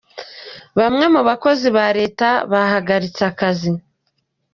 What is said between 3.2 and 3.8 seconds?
akazi